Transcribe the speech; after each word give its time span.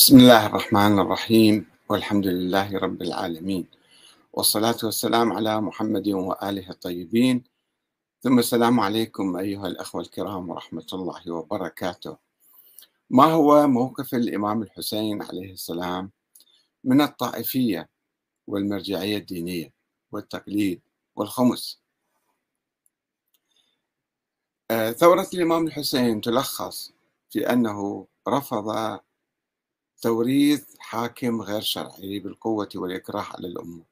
بسم 0.00 0.18
الله 0.18 0.46
الرحمن 0.46 0.98
الرحيم 0.98 1.66
والحمد 1.88 2.26
لله 2.26 2.78
رب 2.78 3.02
العالمين 3.02 3.66
والصلاة 4.32 4.76
والسلام 4.82 5.32
على 5.32 5.60
محمد 5.60 6.08
وآله 6.08 6.70
الطيبين. 6.70 7.44
ثم 8.22 8.38
السلام 8.38 8.80
عليكم 8.80 9.36
أيها 9.36 9.66
الأخوة 9.66 10.00
الكرام 10.00 10.50
ورحمة 10.50 10.86
الله 10.92 11.30
وبركاته. 11.30 12.16
ما 13.10 13.24
هو 13.24 13.66
موقف 13.66 14.14
الإمام 14.14 14.62
الحسين 14.62 15.22
عليه 15.22 15.52
السلام؟ 15.52 16.10
من 16.84 17.00
الطائفية 17.00 17.88
والمرجعية 18.46 19.16
الدينية 19.16 19.72
والتقليد 20.12 20.80
والخمس. 21.16 21.80
آه، 24.70 24.90
ثورة 24.90 25.28
الإمام 25.34 25.66
الحسين 25.66 26.20
تلخص 26.20 26.92
في 27.30 27.52
أنه 27.52 28.06
رفض 28.28 29.00
توريث 30.00 30.76
حاكم 30.78 31.42
غير 31.42 31.60
شرعي 31.60 32.18
بالقوة 32.18 32.68
والإكراه 32.74 33.22
على 33.22 33.46
الأمة. 33.48 33.82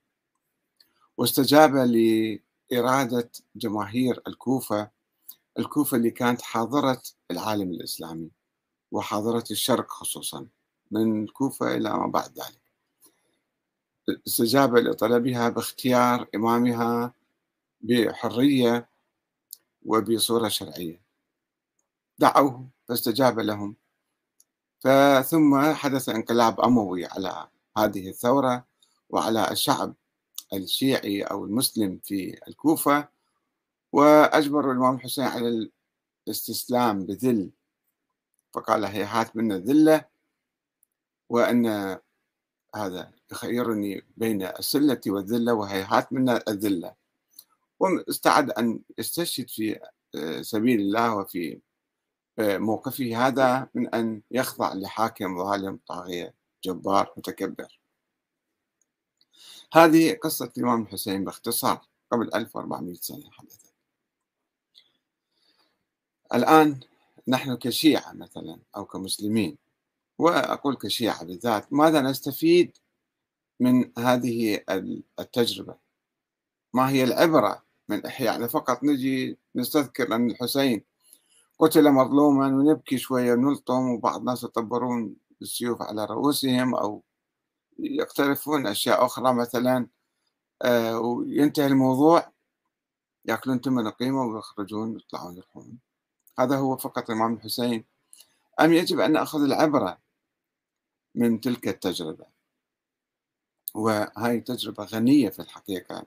واستجاب 1.17 1.75
لإرادة 1.75 3.31
جماهير 3.57 4.23
الكوفة 4.27 4.91
الكوفة 5.59 5.97
اللي 5.97 6.11
كانت 6.11 6.43
حاضرة 6.43 7.03
العالم 7.31 7.71
الإسلامي 7.71 8.31
وحاضرة 8.93 9.45
الشرق 9.51 9.91
خصوصا 9.91 10.47
من 10.91 11.25
الكوفة 11.25 11.77
إلى 11.77 11.91
ما 11.91 12.07
بعد 12.07 12.39
ذلك. 12.39 12.61
استجاب 14.27 14.77
لطلبها 14.77 15.49
باختيار 15.49 16.29
إمامها 16.35 17.13
بحرية 17.81 18.89
وبصورة 19.87 20.49
شرعية. 20.49 21.01
دعوه 22.19 22.69
فاستجاب 22.89 23.41
لهم. 23.41 23.77
فثم 24.81 25.73
حدث 25.75 26.09
انقلاب 26.09 26.61
أموي 26.61 27.07
على 27.07 27.49
هذه 27.79 28.09
الثورة 28.09 28.67
وعلى 29.11 29.51
الشعب 29.51 29.95
الشيعي 30.53 31.23
أو 31.23 31.45
المسلم 31.45 32.01
في 32.05 32.41
الكوفة 32.49 33.09
وأجبروا 33.93 34.73
الإمام 34.73 34.95
الحسين 34.95 35.25
على 35.25 35.71
الاستسلام 36.29 37.07
بذل. 37.07 37.51
فقال 38.55 38.85
هيهات 38.85 39.37
من 39.37 39.53
الذلة 39.53 40.05
وأن 41.29 41.67
هذا 42.75 43.13
يخيرني 43.33 44.05
بين 44.17 44.43
السلة 44.43 45.01
والذلة 45.07 45.55
وهيهات 45.55 46.13
من 46.13 46.29
الذلة. 46.29 46.95
واستعد 47.81 48.51
أن 48.51 48.81
يستشهد 48.99 49.51
في 49.51 49.81
سبيل 50.41 50.81
الله 50.81 51.17
وفي 51.17 51.61
موقفه 52.39 53.27
هذا 53.27 53.69
من 53.75 53.95
أن 53.95 54.23
يخضع 54.31 54.73
لحاكم 54.75 55.39
ظالم 55.45 55.81
طاغية 55.87 56.35
جبار 56.65 57.13
متكبر. 57.17 57.81
هذه 59.73 60.15
قصة 60.15 60.53
الإمام 60.59 60.83
الحسين 60.83 61.25
باختصار 61.25 61.81
قبل 62.13 62.35
1400 62.35 62.95
سنة 62.95 63.31
حدثت. 63.31 63.73
الآن 66.35 66.81
نحن 67.29 67.55
كشيعة 67.55 68.13
مثلا 68.13 68.59
أو 68.77 68.85
كمسلمين 68.85 69.59
وأقول 70.19 70.77
كشيعة 70.77 71.25
بالذات 71.25 71.73
ماذا 71.73 72.01
نستفيد 72.01 72.79
من 73.61 73.99
هذه 73.99 74.61
التجربة؟ 75.19 75.77
ما 76.75 76.91
هي 76.91 77.05
العبرة 77.05 77.65
من 77.89 78.07
إحياء؟ 78.07 78.47
فقط 78.47 78.85
نجي 78.85 79.39
نستذكر 79.55 80.15
أن 80.15 80.31
الحسين 80.31 80.88
قتل 81.59 81.91
مظلوما 81.93 82.47
ونبكي 82.47 82.99
شوية 82.99 83.33
ونلطم 83.33 83.91
وبعض 83.91 84.19
الناس 84.19 84.45
يطبرون 84.45 85.17
بالسيوف 85.41 85.83
على 85.83 86.05
رؤوسهم 86.05 86.75
أو 86.75 87.03
يقترفون 87.79 88.67
أشياء 88.67 89.07
أخرى 89.07 89.35
مثلا 89.35 89.87
آه، 90.63 91.01
وينتهي 91.01 91.67
الموضوع 91.67 92.33
يأكلون 93.25 93.61
تمن 93.61 93.87
القيمة 93.87 94.23
ويخرجون 94.23 94.93
ويطلعون 94.93 95.37
يروحون. 95.37 95.79
هذا 96.39 96.57
هو 96.57 96.77
فقط 96.77 97.11
الإمام 97.11 97.35
الحسين. 97.35 97.85
أم 98.61 98.73
يجب 98.73 99.01
أن 99.01 99.13
نأخذ 99.13 99.43
العبرة 99.43 99.99
من 101.15 101.41
تلك 101.41 101.69
التجربة؟ 101.69 102.27
وهذه 103.75 104.39
تجربة 104.39 104.85
غنية 104.85 105.29
في 105.29 105.43
الحقيقة 105.43 106.07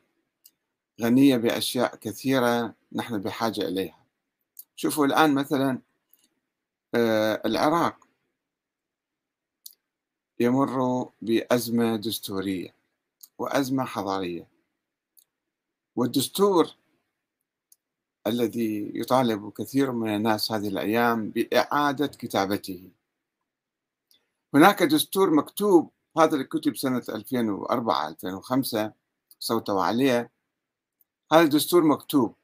غنية 1.02 1.38
بأشياء 1.38 1.96
كثيرة 1.96 2.76
نحن 2.94 3.18
بحاجة 3.18 3.62
إليها. 3.62 4.01
شوفوا 4.82 5.06
الآن 5.06 5.34
مثلا 5.36 5.80
آه، 6.96 7.42
العراق 7.46 8.08
يمر 10.40 11.10
بأزمة 11.22 11.96
دستورية 11.96 12.76
وأزمة 13.38 13.86
حضارية. 13.86 14.48
والدستور 15.96 16.68
الذي 18.28 18.92
يطالب 18.96 19.52
كثير 19.52 19.92
من 19.92 20.16
الناس 20.16 20.52
هذه 20.52 20.68
الأيام 20.68 21.30
بإعادة 21.30 22.08
كتابته. 22.08 22.92
هناك 24.54 24.84
دستور 24.84 25.30
مكتوب 25.30 25.92
هذا 26.18 26.34
اللي 26.34 26.44
كتب 26.44 26.76
سنة 26.76 27.04
2004 27.10 28.08
2005 28.08 28.94
صوتوا 29.40 29.84
عليه. 29.84 30.32
هذا 31.32 31.42
الدستور 31.42 31.84
مكتوب. 31.84 32.41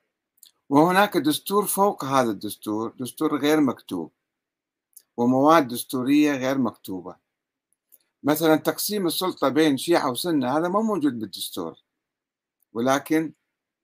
وهناك 0.70 1.18
دستور 1.18 1.66
فوق 1.66 2.06
هذا 2.06 2.32
الدستور 2.32 2.94
دستور 3.00 3.38
غير 3.40 3.62
مكتوب 3.62 4.12
ومواد 5.18 5.68
دستورية 5.68 6.32
غير 6.32 6.58
مكتوبة. 6.58 7.16
مثلا 8.24 8.56
تقسيم 8.56 9.08
السلطة 9.08 9.50
بين 9.50 9.78
شيعة 9.78 10.12
وسنة 10.12 10.58
هذا 10.58 10.68
ما 10.68 10.82
موجود 10.82 11.20
بالدستور 11.20 11.76
ولكن 12.74 13.34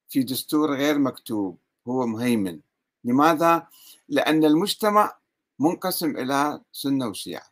في 0.10 0.24
دستور 0.24 0.76
غير 0.76 1.00
مكتوب 1.00 1.58
هو 1.88 2.06
مهيمن. 2.06 2.60
لماذا؟ 3.04 3.68
لأن 4.10 4.46
المجتمع 4.46 5.18
منقسم 5.60 6.18
إلى 6.18 6.62
سنة 6.72 7.08
وشيعة. 7.08 7.48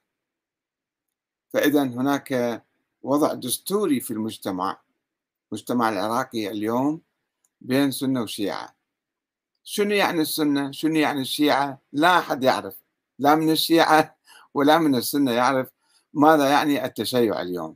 فإذا 1.53 1.84
هناك 1.84 2.63
وضع 3.03 3.34
دستوري 3.34 4.00
في 4.00 4.12
المجتمع 4.12 4.80
المجتمع 5.52 5.90
العراقي 5.90 6.52
اليوم 6.52 7.02
بين 7.62 7.92
سنة 7.92 8.22
وشيعة. 8.22 8.81
شنو 9.73 9.95
يعني 9.95 10.21
السنة؟ 10.21 10.71
شنو 10.71 10.95
يعني 10.95 11.21
الشيعة؟ 11.21 11.79
لا 11.93 12.19
أحد 12.19 12.43
يعرف. 12.43 12.81
لا 13.19 13.35
من 13.35 13.51
الشيعة 13.51 14.17
ولا 14.55 14.77
من 14.77 14.95
السنة 14.95 15.31
يعرف 15.31 15.71
ماذا 16.13 16.49
يعني 16.49 16.85
التشيع 16.85 17.41
اليوم. 17.41 17.75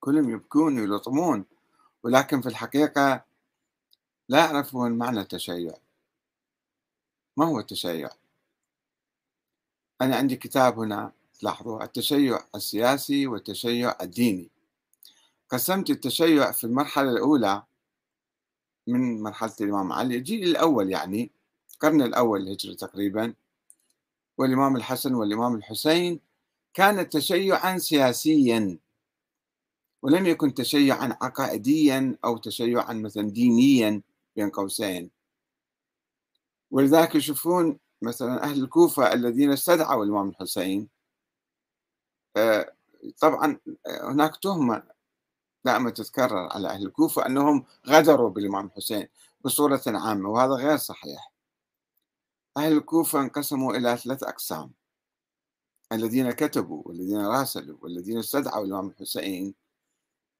كلهم 0.00 0.30
يبكون 0.30 0.80
ويلطمون 0.80 1.44
ولكن 2.02 2.40
في 2.40 2.48
الحقيقة 2.48 3.24
لا 4.28 4.38
يعرفون 4.38 4.92
معنى 4.92 5.20
التشيع. 5.20 5.74
ما 7.36 7.46
هو 7.46 7.60
التشيع؟ 7.60 8.10
أنا 10.00 10.16
عندي 10.16 10.36
كتاب 10.36 10.78
هنا 10.78 11.12
تلاحظوا 11.40 11.84
التشيع 11.84 12.44
السياسي 12.54 13.26
والتشيع 13.26 13.96
الديني. 14.00 14.50
قسمت 15.48 15.90
التشيع 15.90 16.52
في 16.52 16.64
المرحلة 16.64 17.10
الأولى 17.10 17.62
من 18.86 19.22
مرحلة 19.22 19.54
الإمام 19.60 19.92
علي 19.92 20.16
الجيل 20.16 20.48
الأول 20.48 20.90
يعني 20.90 21.30
القرن 21.72 22.02
الأول 22.02 22.40
الهجري 22.42 22.74
تقريبا 22.74 23.34
والإمام 24.38 24.76
الحسن 24.76 25.14
والإمام 25.14 25.54
الحسين 25.54 26.20
كان 26.74 27.08
تشيعا 27.08 27.78
سياسيا 27.78 28.78
ولم 30.02 30.26
يكن 30.26 30.54
تشيعا 30.54 31.18
عقائديا 31.22 32.16
أو 32.24 32.36
تشيعا 32.36 32.92
مثلا 32.92 33.30
دينيا 33.30 34.02
بين 34.36 34.50
قوسين. 34.50 35.10
ولذلك 36.70 37.14
يشوفون 37.14 37.78
مثلا 38.02 38.42
أهل 38.44 38.62
الكوفة 38.62 39.12
الذين 39.12 39.52
استدعوا 39.52 40.04
الإمام 40.04 40.28
الحسين 40.28 40.88
آه، 42.36 42.72
طبعا 43.20 43.58
هناك 44.02 44.36
تهمة 44.36 44.82
دائما 45.66 45.90
تتكرر 45.90 46.48
على 46.52 46.68
أهل 46.68 46.86
الكوفة 46.86 47.26
أنهم 47.26 47.64
غدروا 47.86 48.30
بالإمام 48.30 48.66
الحسين 48.66 49.08
بصورة 49.44 49.82
عامة 49.86 50.28
وهذا 50.30 50.52
غير 50.52 50.76
صحيح. 50.76 51.32
أهل 52.56 52.72
الكوفة 52.72 53.20
انقسموا 53.20 53.74
إلى 53.74 53.96
ثلاث 53.96 54.22
أقسام. 54.22 54.72
الذين 55.92 56.30
كتبوا 56.30 56.82
والذين 56.86 57.26
راسلوا 57.26 57.78
والذين 57.80 58.18
استدعوا 58.18 58.64
الإمام 58.64 58.88
الحسين. 58.88 59.54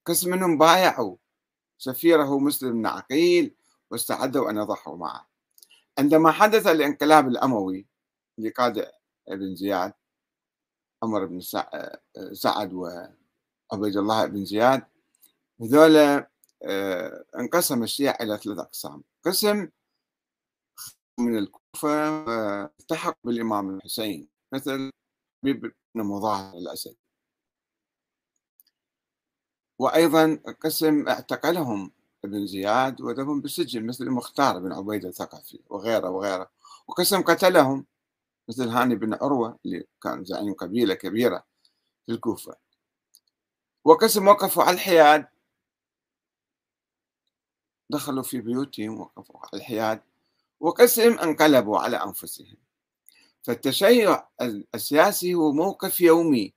قسم 0.06 0.31
منهم 0.31 0.58
بايعوا 0.58 1.17
سفيره 1.79 2.38
مسلم 2.38 2.72
بن 2.72 2.87
عقيل 2.87 3.55
واستعدوا 3.90 4.50
أن 4.50 4.56
يضحوا 4.56 4.96
معه. 4.96 5.29
عندما 5.99 6.31
حدث 6.31 6.67
الانقلاب 6.67 7.29
الأموي 7.29 7.87
لقادة 8.38 8.93
ابن 9.29 9.55
زياد 9.55 9.93
عمر 11.02 11.25
بن 11.25 11.40
سعد 12.32 12.72
وعبيد 12.72 13.96
الله 13.96 14.26
بن 14.26 14.44
زياد 14.44 14.87
هذول 15.61 15.97
آه، 16.62 17.25
انقسم 17.38 17.82
الشيعة 17.82 18.17
إلى 18.20 18.38
ثلاث 18.38 18.58
أقسام. 18.58 19.03
قسم 19.25 19.69
من 21.19 21.38
الكوفة 21.38 21.91
التحق 22.81 23.19
بالإمام 23.25 23.76
الحسين 23.76 24.29
مثل 24.53 24.91
مظاهر 25.94 26.58
الأسد 26.58 26.97
وأيضا 29.79 30.41
قسم 30.61 31.08
اعتقلهم 31.08 31.93
ابن 32.25 32.47
زياد 32.47 33.00
وذبهم 33.00 33.41
بالسجن 33.41 33.87
مثل 33.87 34.05
المختار 34.05 34.58
بن 34.58 34.73
عبيد 34.73 35.05
الثقفي 35.05 35.61
وغيره 35.69 36.11
وغيره. 36.11 36.50
وقسم 36.88 37.23
قتلهم 37.23 37.87
مثل 38.49 38.69
هاني 38.69 38.94
بن 38.94 39.14
عروة 39.14 39.58
اللي 39.64 39.87
كان 40.03 40.25
زعيم 40.25 40.55
قبيلة 40.55 40.94
كبيرة 40.94 41.44
في 42.06 42.12
الكوفة. 42.12 42.56
وقسم 43.85 44.29
وقفوا 44.29 44.62
على 44.62 44.75
الحياد 44.75 45.26
دخلوا 47.90 48.22
في 48.22 48.40
بيوتهم 48.40 49.00
وقفوا 49.00 49.40
على 49.40 49.50
الحياد 49.54 50.02
وقسم 50.60 51.18
انقلبوا 51.18 51.78
على 51.78 51.96
أنفسهم. 51.96 52.56
فالتشيع 53.42 54.28
السياسي 54.74 55.34
هو 55.34 55.52
موقف 55.52 56.00
يومي 56.00 56.54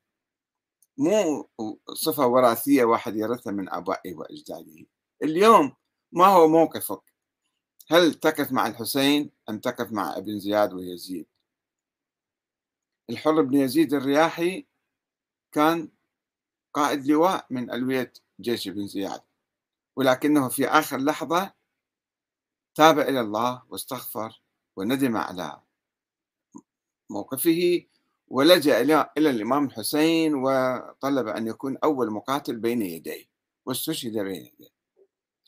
مو 0.98 1.50
صفة 1.94 2.28
وراثية 2.28 2.84
واحد 2.84 3.16
يرثها 3.16 3.52
من 3.52 3.70
آبائه 3.70 4.16
وأجداده. 4.16 4.86
اليوم 5.24 5.76
ما 6.12 6.26
هو 6.26 6.48
موقفك؟ 6.48 7.02
هل 7.90 8.14
تقف 8.14 8.52
مع 8.52 8.68
الحسين 8.68 9.32
أم 9.50 9.60
تقف 9.60 9.92
مع 9.92 10.18
ابن 10.18 10.40
زياد 10.40 10.74
ويزيد؟ 10.74 11.28
الحر 13.10 13.42
بن 13.42 13.58
يزيد 13.58 13.94
الرياحي 13.94 14.66
كان 15.52 15.90
قائد 16.74 17.08
لواء 17.08 17.46
من 17.50 17.72
ألوية 17.72 18.14
جيش 18.42 18.68
ابن 18.68 18.88
زياد. 18.88 19.22
ولكنه 20.00 20.50
في 20.50 20.68
آخر 20.68 20.98
لحظة 20.98 21.54
تاب 22.76 23.00
إلى 23.00 23.20
الله 23.20 23.64
واستغفر 23.70 24.42
وندم 24.76 25.18
على 25.18 25.62
موقفه 27.10 27.86
ولجأ 28.28 28.82
إلى 28.82 29.30
الإمام 29.30 29.66
الحسين 29.66 30.36
وطلب 30.36 31.28
أن 31.28 31.48
يكون 31.48 31.78
أول 31.78 32.12
مقاتل 32.12 32.56
بين 32.58 32.82
يديه 32.82 33.26
واستشهد 33.66 34.12
بين 34.18 34.46
يديه. 34.46 34.70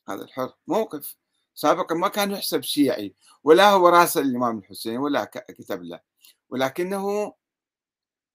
هذا 0.09 0.23
الحر 0.23 0.53
موقف 0.67 1.15
سابقا 1.55 1.95
ما 1.95 2.07
كان 2.07 2.31
يحسب 2.31 2.61
شيعي 2.61 3.15
ولا 3.43 3.69
هو 3.69 3.87
راسل 3.87 4.21
الإمام 4.21 4.57
الحسين 4.57 4.97
ولا 4.97 5.23
كتب 5.25 5.83
له. 5.83 5.99
ولكنه 6.49 7.33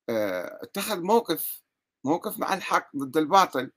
آه، 0.09 0.59
اتخذ 0.63 1.03
موقف 1.03 1.63
موقف 2.05 2.39
مع 2.39 2.55
الحق 2.55 2.97
ضد 2.97 3.17
الباطل. 3.17 3.71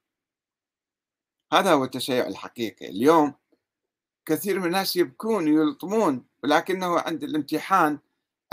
هذا 1.53 1.73
هو 1.73 1.83
التشيع 1.83 2.27
الحقيقي. 2.27 2.89
اليوم 2.89 3.33
كثير 4.25 4.59
من 4.59 4.65
الناس 4.65 4.95
يبكون 4.95 5.47
يلطمون 5.47 6.25
ولكنه 6.43 6.99
عند 6.99 7.23
الامتحان 7.23 7.99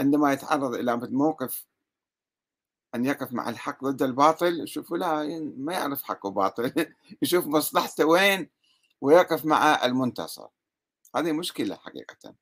عندما 0.01 0.33
يتعرض 0.33 0.75
إلى 0.75 0.97
موقف 0.97 1.67
أن 2.95 3.05
يقف 3.05 3.33
مع 3.33 3.49
الحق 3.49 3.85
ضد 3.85 4.03
الباطل 4.03 4.61
يشوفوا 4.61 4.99
لا 4.99 5.41
ما 5.57 5.73
يعرف 5.73 6.03
حق 6.03 6.27
وباطل 6.27 6.73
يشوف 7.23 7.47
مصلحته 7.47 8.05
وين 8.05 8.51
ويقف 9.01 9.45
مع 9.45 9.85
المنتصر. 9.85 10.49
هذه 11.17 11.33
مشكلة 11.33 11.77
حقيقة. 11.77 12.35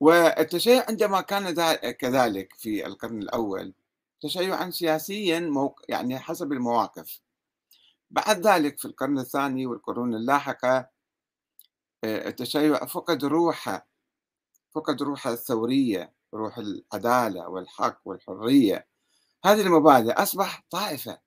والتشيع 0.00 0.84
عندما 0.88 1.20
كان 1.20 1.54
كذلك 1.92 2.54
في 2.54 2.86
القرن 2.86 3.22
الأول 3.22 3.74
تشيعا 4.20 4.70
سياسيا 4.70 5.40
موق... 5.40 5.80
يعني 5.88 6.18
حسب 6.18 6.52
المواقف. 6.52 7.20
بعد 8.10 8.46
ذلك 8.46 8.78
في 8.78 8.84
القرن 8.84 9.18
الثاني 9.18 9.66
والقرون 9.66 10.14
اللاحقة 10.14 10.88
آه، 12.04 12.28
التشيع 12.28 12.86
فقد 12.86 13.24
روحه 13.24 13.88
فقد 14.74 15.02
روحه 15.02 15.32
الثورية 15.32 16.14
روح 16.34 16.58
العدالة 16.58 17.48
والحق 17.48 18.00
والحرية. 18.04 18.88
هذه 19.44 19.60
المبادئ 19.60 20.12
أصبح 20.12 20.64
طائفة 20.70 21.18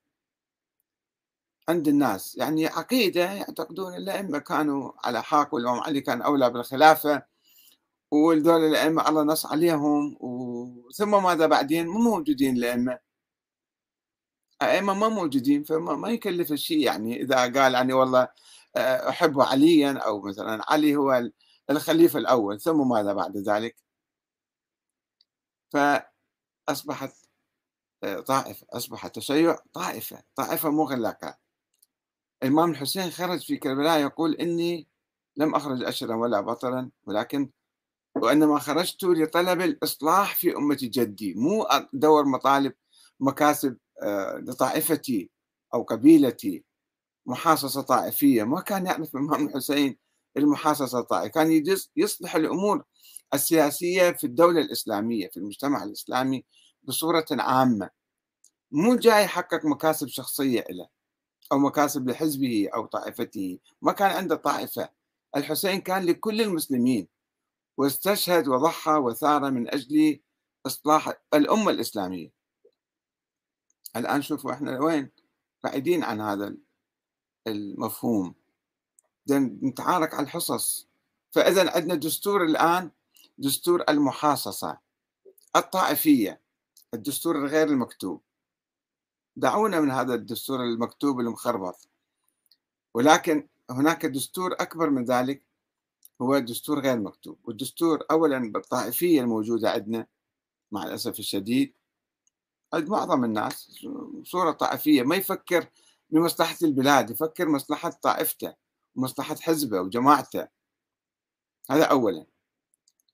عند 1.70 1.88
الناس. 1.88 2.36
يعني 2.38 2.68
عقيدة 2.68 3.22
يعتقدون 3.32 3.96
الأئمة 3.96 4.40
كانوا 4.40 4.92
على 5.06 5.24
حق 5.24 5.54
والإمام 5.54 5.80
علي 5.80 6.02
كان 6.02 6.22
أولى 6.22 6.50
بالخلافة 6.50 7.24
والدول 8.12 8.62
الأئمة 8.64 9.10
الله 9.10 9.24
نص 9.24 9.46
عليهم 9.46 10.18
ثم 10.96 11.24
ماذا 11.24 11.48
بعدين؟ 11.48 11.88
مو 11.88 12.00
موجودين 12.00 12.58
الأئمة. 12.58 13.00
أئمة 14.62 14.94
ما 14.94 15.10
موجودين 15.10 15.64
فما 15.64 15.96
ما 15.96 16.10
يكلف 16.10 16.52
الشيء 16.52 16.80
يعني 16.86 17.22
إذا 17.22 17.36
قال 17.36 17.74
يعني 17.74 17.94
والله 17.94 18.28
آه، 18.76 19.10
أحب 19.10 19.42
عليا 19.42 19.98
أو 19.98 20.22
مثلا 20.22 20.72
علي 20.72 20.96
هو 20.96 21.30
الخليفة 21.70 22.20
الأول 22.20 22.62
ثم 22.62 22.90
ماذا 22.90 23.14
بعد 23.14 23.38
ذلك؟ 23.38 23.76
فأصبحت 25.70 27.14
آه، 28.04 28.20
طائفة 28.20 28.68
أصبح 28.74 29.06
التشيع 29.06 29.58
طائفة 29.74 30.24
طائفة 30.36 30.70
مغلقة 30.70 31.38
الإمام 32.44 32.72
الحسين 32.72 33.12
خرج 33.12 33.46
في 33.46 33.58
كربلاء 33.58 34.00
يقول 34.00 34.36
إني 34.36 34.88
لم 35.38 35.56
أخرج 35.56 35.84
أشرا 35.84 36.16
ولا 36.16 36.42
بطرا 36.42 36.90
ولكن 37.04 37.50
وإنما 38.16 38.60
خرجت 38.60 39.04
لطلب 39.04 39.62
الإصلاح 39.62 40.36
في 40.36 40.56
أمة 40.56 40.78
جدي 40.82 41.34
مو 41.34 41.64
أدور 41.64 42.26
مطالب 42.26 42.74
مكاسب 43.20 43.78
لطائفتي 44.38 45.30
أو 45.74 45.84
قبيلتي 45.84 46.64
محاصصة 47.26 47.82
طائفية. 47.82 48.44
ما 48.44 48.62
كان 48.62 48.86
يعرف 48.86 49.16
الإمام 49.16 49.48
الحسين 49.48 49.98
المحاصصة 50.38 51.00
الطائفية. 51.00 51.32
كان 51.32 51.64
يصلح 51.96 52.36
الأمور 52.36 52.84
السياسية 53.34 54.12
في 54.12 54.24
الدولة 54.24 54.62
الإسلامية 54.62 55.30
في 55.30 55.38
المجتمع 55.38 55.84
الإسلامي 55.84 56.46
بصورة 56.84 57.26
عامة. 57.32 57.90
مو 58.72 58.96
جاي 58.96 59.24
يحقق 59.24 59.66
مكاسب 59.66 60.08
شخصية 60.08 60.66
له 60.70 60.88
أو 61.52 61.58
مكاسب 61.58 62.10
لحزبه 62.10 62.70
أو 62.76 62.86
طائفته. 62.86 63.60
ما 63.82 63.92
كان 63.92 64.12
عنده 64.12 64.36
طائفة. 64.36 64.90
الحسين 65.36 65.82
كان 65.82 66.06
لكل 66.06 66.42
المسلمين. 66.42 67.08
واستشهد 67.78 68.48
وضحى 68.48 68.92
وثار 68.92 69.52
من 69.52 69.74
أجل 69.74 70.20
إصلاح 70.66 71.14
الأمة 71.34 71.72
الإسلامية. 71.72 72.41
الآن 73.96 74.22
شوفوا 74.22 74.52
إحنا 74.54 74.80
وين 74.80 75.10
بعيدين 75.64 76.04
عن 76.04 76.22
هذا 76.22 76.56
المفهوم. 77.48 78.36
نتعارك 79.32 80.14
على 80.14 80.24
الحصص. 80.24 80.88
فإذا 81.32 81.76
عندنا 81.76 81.96
دستور 81.96 82.44
الآن 82.46 82.92
دستور 83.38 83.84
المحاصصة 83.90 84.78
الطائفية 85.56 86.42
الدستور 86.94 87.36
الغير 87.36 87.68
المكتوب. 87.68 88.22
دعونا 89.36 89.80
من 89.80 89.92
هذا 89.92 90.14
الدستور 90.14 90.64
المكتوب 90.64 91.20
المخربط. 91.20 91.88
ولكن 92.94 93.48
هناك 93.70 94.06
دستور 94.06 94.54
أكبر 94.54 94.90
من 94.90 95.06
ذلك 95.06 95.44
هو 96.22 96.40
دستور 96.40 96.80
غير 96.80 97.00
مكتوب. 97.00 97.40
والدستور 97.44 98.04
أولا 98.12 98.52
بالطائفية 98.52 99.22
الموجودة 99.22 99.72
عندنا 99.72 100.08
مع 100.72 100.84
الأسف 100.84 101.20
الشديد 101.20 101.74
معظم 102.74 103.24
الناس 103.24 103.86
صورة 104.24 104.52
طائفية 104.52 105.04
ما 105.04 105.16
يفكر 105.16 105.68
بمصلحة 106.10 106.58
البلاد 106.64 107.10
يفكر 107.10 107.50
مصلحة 107.50 107.90
طائفته 107.90 108.54
ومصلحة 108.96 109.36
حزبه 109.36 109.82
وجماعته. 109.82 110.48
هذا 111.70 111.86
أولا. 111.86 112.26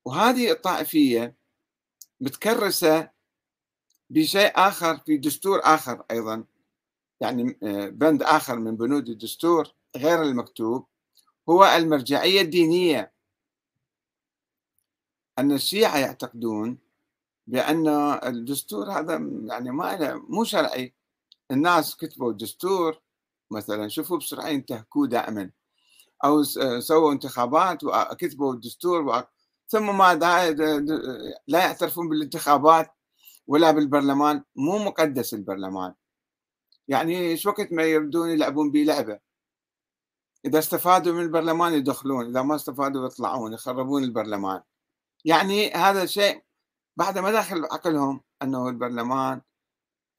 وهذه 0.06 0.52
الطائفية 0.52 1.36
متكرسة 2.22 3.10
بشيء 4.10 4.52
آخر 4.56 4.98
في 4.98 5.18
دستور 5.18 5.60
آخر 5.64 6.04
أيضا. 6.12 6.44
يعني 7.22 7.58
آه، 7.64 7.90
بند 7.90 8.24
آخر 8.24 8.60
من 8.60 8.78
بنود 8.78 9.10
الدستور 9.10 9.74
غير 9.98 10.22
المكتوب 10.22 10.86
هو 11.50 11.66
المرجعية 11.66 12.42
الدينية. 12.42 13.12
أن 15.40 15.52
الشيعة 15.52 15.98
يعتقدون 15.98 16.87
بأن 17.48 17.88
الدستور 18.24 18.92
هذا 18.92 19.14
يعني 19.46 19.72
ما 19.72 20.16
مو 20.30 20.44
شرعي. 20.44 20.96
الناس 21.52 21.96
كتبوا 21.96 22.32
الدستور 22.32 23.02
مثلا 23.52 23.88
شوفوا 23.88 24.18
بسرعة 24.18 24.48
ينتهكوه 24.48 25.08
دائما. 25.08 25.52
أو 26.26 26.44
سووا 26.80 27.12
انتخابات 27.12 27.84
وكتبوا 27.84 28.54
الدستور 28.54 29.24
ثم 29.68 29.98
ماذا 29.98 30.52
لا 31.48 31.60
يعترفون 31.60 32.10
بالانتخابات 32.10 32.92
ولا 33.48 33.72
بالبرلمان. 33.72 34.44
مو 34.56 34.78
مقدس 34.78 35.34
البرلمان. 35.34 35.94
يعني 36.88 37.18
إيش 37.18 37.46
وقت 37.46 37.72
ما 37.72 37.84
يردون 37.84 38.30
يلعبون 38.30 38.72
به 38.72 38.84
لعبة؟ 38.84 39.20
إذا 40.46 40.60
استفادوا 40.60 41.14
من 41.14 41.22
البرلمان 41.22 41.74
يدخلون 41.74 42.26
إذا 42.26 42.42
ما 42.42 42.56
استفادوا 42.56 43.06
يطلعون 43.06 43.54
يخربون 43.54 44.04
البرلمان. 44.04 44.62
يعني 45.26 45.72
هذا 45.72 46.04
الشيء 46.04 46.47
بعد 46.98 47.18
ما 47.18 47.32
دخل 47.32 47.66
عقلهم 47.66 48.22
أنه 48.42 48.70
البرلمان 48.70 49.42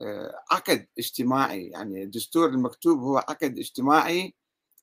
آه، 0.02 0.44
عقد 0.50 0.86
اجتماعي 0.98 1.66
يعني 1.66 2.02
الدستور 2.02 2.48
المكتوب 2.48 2.98
هو 2.98 3.18
عقد 3.18 3.58
اجتماعي 3.58 4.34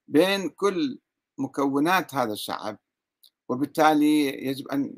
بين 0.07 0.49
كل 0.49 0.99
مكونات 1.37 2.15
هذا 2.15 2.33
الشعب 2.33 2.77
وبالتالي 3.49 4.27
يجب 4.47 4.67
أن 4.67 4.97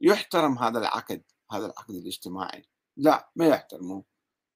يحترم 0.00 0.58
هذا 0.58 0.78
العقد 0.78 1.22
هذا 1.52 1.66
العقد 1.66 1.94
الاجتماعي. 1.94 2.64
لا 2.96 3.30
ما 3.36 3.46
يحترموه 3.46 4.04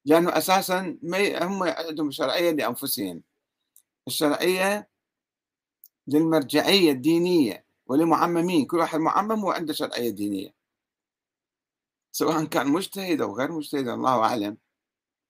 لأنه 0.04 0.38
أساسا 0.38 0.98
ما 1.02 1.44
هم 1.44 1.62
عندهم 1.62 2.10
شرعية 2.10 2.50
لأنفسهم. 2.50 3.22
الشرعية 4.06 4.88
للمرجعية 6.06 6.92
الدينية 6.92 7.64
ولمعممين 7.86 8.66
كل 8.66 8.78
واحد 8.78 9.00
معمم 9.00 9.44
وعنده 9.44 9.72
شرعية 9.72 10.10
دينية. 10.10 10.59
سواء 12.12 12.44
كان 12.44 12.68
مجتهد 12.68 13.20
أو 13.20 13.36
غير 13.36 13.52
مجتهد 13.52 13.88
الله 13.88 14.24
أعلم. 14.24 14.56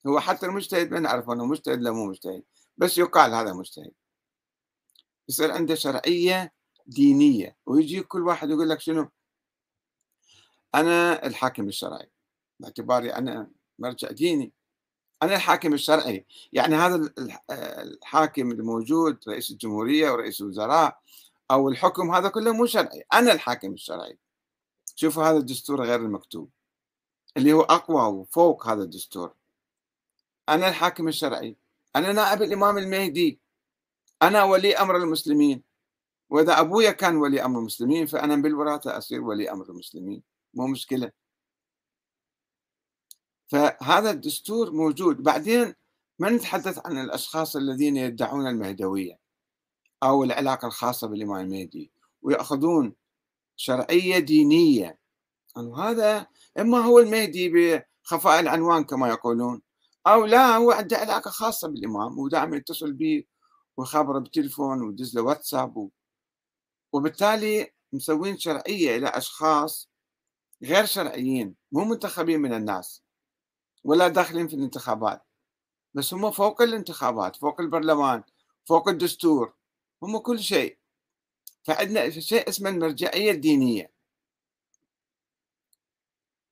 هو 0.07 0.21
حتى 0.21 0.47
المجتهد 0.47 0.91
ما 0.91 1.01
نعرف 1.01 1.31
أنه 1.31 1.45
مجتهد 1.47 1.83
لا 1.83 1.91
مو 1.91 2.07
مجتهد 2.07 2.43
بس 2.77 2.99
يقال 2.99 3.35
هذا 3.35 3.53
مجتهد. 3.53 3.93
يصير 5.29 5.53
عنده 5.53 5.75
شرعية 5.75 6.53
دينية 6.87 7.57
ويجي 7.67 8.03
كل 8.03 8.23
واحد 8.27 8.51
يقول 8.51 8.69
لك 8.69 8.81
شنو؟ 8.81 9.09
أنا 10.75 11.27
الحاكم 11.27 11.69
الشرعي 11.69 12.11
باعتباري 12.61 13.15
أنا 13.15 13.51
مرجع 13.79 14.11
ديني. 14.11 14.53
أنا 15.23 15.37
الحاكم 15.37 15.75
الشرعي. 15.75 16.27
يعني 16.53 16.75
هذا 16.75 17.13
الحاكم 17.51 18.51
الموجود 18.51 19.19
رئيس 19.29 19.51
الجمهورية 19.51 20.11
ورئيس 20.11 20.41
الوزراء 20.41 21.01
أو 21.51 21.69
الحكم 21.69 22.11
هذا 22.15 22.29
كله 22.29 22.53
مو 22.53 22.67
شرعي. 22.67 23.05
أنا 23.13 23.33
الحاكم 23.33 23.73
الشرعي. 23.73 24.19
شوفوا 24.95 25.25
هذا 25.25 25.39
الدستور 25.39 25.85
غير 25.85 26.01
المكتوب. 26.01 26.51
اللي 27.37 27.53
هو 27.53 27.61
أقوى 27.61 28.03
وفوق 28.03 28.67
هذا 28.67 28.83
الدستور. 28.83 29.35
أنا 30.49 30.69
الحاكم 30.69 31.09
الشرعي 31.09 31.57
أنا 31.97 32.13
نائب 32.13 32.43
الإمام 32.43 32.79
المهدي 32.79 33.41
أنا 34.23 34.45
ولي 34.45 34.77
أمر 34.77 34.97
المسلمين. 34.97 35.63
وإذا 36.31 36.61
أبويا 36.61 36.91
كان 36.91 37.17
ولي 37.17 37.45
أمر 37.45 37.59
المسلمين 37.59 38.07
فأنا 38.07 38.37
بالوراثة 38.37 38.99
أصير 38.99 39.21
ولي 39.23 39.51
أمر 39.51 39.71
المسلمين. 39.71 40.23
مو 40.55 40.67
مشكلة. 40.67 41.13
فهذا 43.49 44.11
الدستور 44.11 44.71
موجود. 44.71 45.23
بعدين 45.23 45.75
ما 46.19 46.31
نتحدث 46.31 46.87
عن 46.87 46.99
الأشخاص 46.99 47.57
الذين 47.57 47.97
يدعون 47.97 48.47
المهدوية 48.47 49.19
أو 50.03 50.25
العلاقة 50.25 50.67
الخاصة 50.67 51.09
بالإمام 51.09 51.41
المهدي 51.41 51.91
ويأخذون 52.23 52.95
شرعية 53.57 54.19
دينية. 54.19 55.00
هذا 55.57 56.27
إما 56.59 56.79
هو 56.79 56.99
المهدي 56.99 57.49
بخفاء 57.49 58.41
العنوان 58.41 58.85
كما 58.85 59.09
يقولون 59.09 59.63
أو 60.07 60.25
لا 60.25 60.57
هو 60.57 60.71
عنده 60.71 60.97
علاقة 60.97 61.31
خاصة 61.31 61.69
بالإمام 61.69 62.19
ودائما 62.19 62.57
يتصل 62.57 62.93
به 62.93 63.25
ويخابره 63.77 64.19
بالتليفون 64.19 64.83
ويدز 64.83 65.15
له 65.17 65.23
واتساب 65.23 65.77
و... 65.77 65.91
وبالتالي 66.93 67.73
مسوين 67.93 68.39
شرعية 68.39 68.97
إلى 68.97 69.09
أشخاص 69.09 69.91
غير 70.63 70.87
شرعيين 70.87 71.55
مو 71.73 71.85
منتخبين 71.85 72.41
من 72.41 72.53
الناس 72.55 73.03
ولا 73.85 74.09
داخلين 74.09 74.49
في 74.49 74.55
الانتخابات 74.55 75.23
بس 75.95 76.15
هم 76.15 76.31
فوق 76.31 76.63
الانتخابات 76.63 77.37
فوق 77.37 77.61
البرلمان 77.61 78.23
فوق 78.65 78.89
الدستور 78.89 79.55
هم 80.03 80.19
كل 80.19 80.41
شيء. 80.41 80.79
فعندنا 81.63 82.11
شيء 82.11 82.49
اسمه 82.49 82.71
المرجعية 82.71 83.31
الدينية. 83.31 83.93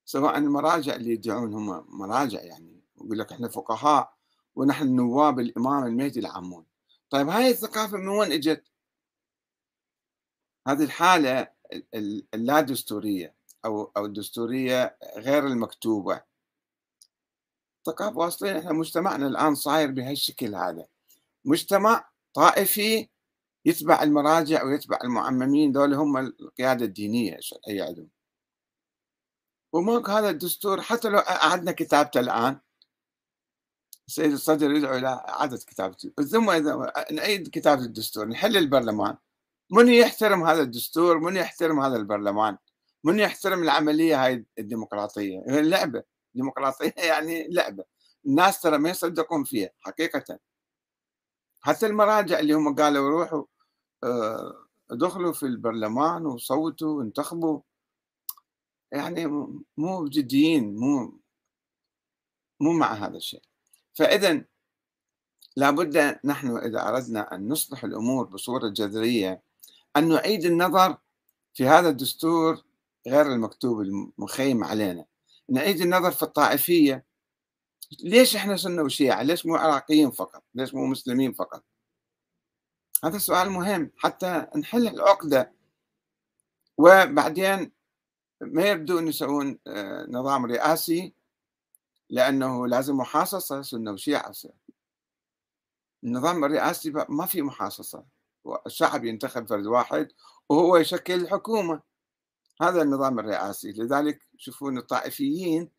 سواء 0.08 0.38
المراجع 0.38 0.94
اللي 0.94 1.10
يدعون 1.10 1.54
هم 1.54 1.84
مراجع 1.88 2.40
يعني 2.40 2.80
يقول 2.96 3.18
لك 3.18 3.32
إحنا 3.32 3.48
فقهاء 3.48 4.14
ونحن 4.56 4.96
نواب 4.96 5.40
الإمام 5.40 5.84
المهدي 5.84 6.20
العامون. 6.20 6.66
طيب 7.10 7.28
هاي 7.28 7.50
الثقافة 7.50 7.96
من 7.96 8.08
وين 8.08 8.32
إجت؟ 8.32 8.64
هذه 10.68 10.84
الحالة 10.84 11.48
اللا 12.34 12.60
دستوريه 12.60 13.34
أو 13.64 13.92
أو 13.96 14.06
الدستورية 14.06 14.98
غير 15.16 15.46
المكتوبة. 15.46 16.22
ثقافة 17.86 18.18
واصلين 18.18 18.56
إحنا 18.56 18.72
مجتمعنا 18.72 19.26
الآن 19.26 19.54
صاير 19.54 19.90
بهالشكل 19.90 20.54
هذا. 20.54 20.86
مجتمع 21.44 22.08
طائفي 22.34 23.08
يتبع 23.64 24.02
المراجع 24.02 24.64
ويتبع 24.64 24.98
المعممين 25.04 25.72
دول 25.72 25.94
هم 25.94 26.16
القيادة 26.16 26.84
الدينية 26.84 27.36
الشرعيه 27.36 27.84
عندهم 27.84 28.17
وماك 29.72 30.10
هذا 30.10 30.30
الدستور 30.30 30.80
حتى 30.80 31.08
لو 31.08 31.18
أعدنا 31.18 31.72
كتابته 31.72 32.20
الآن 32.20 32.58
السيد 34.08 34.32
الصدر 34.32 34.70
يدعو 34.70 34.96
إلى 34.96 35.08
إعادة 35.08 35.56
كتابته. 35.56 36.24
ثم 36.24 36.50
إذا 36.50 36.92
نعيد 37.12 37.48
كتابة 37.48 37.82
الدستور 37.82 38.28
نحل 38.28 38.56
البرلمان. 38.56 39.16
من 39.70 39.88
يحترم 39.88 40.44
هذا 40.44 40.62
الدستور؟ 40.62 41.18
من 41.18 41.36
يحترم 41.36 41.80
هذا 41.80 41.96
البرلمان؟ 41.96 42.56
من 43.04 43.18
يحترم 43.18 43.62
العملية 43.62 44.24
هاي 44.24 44.44
الديمقراطية؟ 44.58 45.44
هي 45.48 45.62
لعبة. 45.62 46.02
ديمقراطية 46.34 46.94
يعني 47.10 47.48
لعبة. 47.48 47.84
الناس 48.26 48.60
ترى 48.60 48.78
ما 48.78 48.90
يصدقون 48.90 49.44
فيها 49.44 49.70
حقيقة. 49.80 50.38
حتى 51.60 51.86
المراجع 51.86 52.38
اللي 52.38 52.54
هم 52.54 52.74
قالوا 52.74 53.08
روحوا 53.10 53.44
آه، 54.04 54.66
دخلوا 54.90 55.32
في 55.32 55.42
البرلمان 55.42 56.26
وصوتوا 56.26 56.98
وانتخبوا. 56.98 57.60
يعني 58.92 59.26
مو 59.76 60.08
جديين 60.08 60.76
مو 60.76 61.20
مو 62.60 62.72
مع 62.72 62.92
هذا 62.94 63.16
الشيء. 63.16 63.42
فإذا 63.94 64.44
لابد 65.56 66.18
نحن 66.24 66.56
إذا 66.56 66.88
أردنا 66.88 67.34
أن 67.34 67.48
نصلح 67.48 67.84
الأمور 67.84 68.24
بصورة 68.24 68.68
جذرية 68.68 69.42
أن 69.96 70.08
نعيد 70.08 70.44
النظر 70.44 70.96
في 71.54 71.66
هذا 71.66 71.88
الدستور 71.88 72.64
غير 73.06 73.26
المكتوب 73.26 73.80
المخيم 73.80 74.64
علينا. 74.64 75.04
نعيد 75.48 75.80
النظر 75.80 76.10
في 76.10 76.22
الطائفية. 76.22 77.04
ليش 78.00 78.36
إحنا 78.36 78.56
سنة 78.56 78.82
وشيعة؟ 78.82 79.22
ليش 79.22 79.46
مو 79.46 79.56
عراقيين 79.56 80.10
فقط؟ 80.10 80.42
ليش 80.54 80.74
مو 80.74 80.86
مسلمين 80.86 81.32
فقط؟ 81.32 81.64
هذا 83.04 83.18
سؤال 83.18 83.50
مهم 83.50 83.90
حتى 83.96 84.46
نحل 84.56 84.88
العقدة. 84.88 85.52
وبعدين 86.78 87.72
ما 88.40 88.62
يبدو 88.62 88.98
أن 88.98 89.08
يسوون 89.08 89.58
آه، 89.66 90.06
نظام 90.08 90.46
رئاسي 90.46 91.14
لأنه 92.10 92.66
لازم 92.66 92.96
محاصصة 92.96 93.62
سنة 93.62 93.92
وشيعة 93.92 94.32
النظام 96.04 96.44
الرئاسي 96.44 96.90
ما 97.08 97.26
في 97.26 97.42
محاصصة. 97.42 98.04
الشعب 98.66 99.04
ينتخب 99.04 99.48
فرد 99.48 99.66
واحد 99.66 100.08
وهو 100.48 100.76
يشكل 100.76 101.14
الحكومة 101.14 101.80
هذا 102.62 102.82
النظام 102.82 103.18
الرئاسي. 103.18 103.72
لذلك 103.72 104.22
تشوفون 104.38 104.78
الطائفيين 104.78 105.70